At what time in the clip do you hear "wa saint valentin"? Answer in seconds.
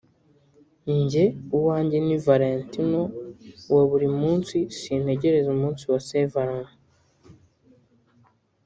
5.91-6.77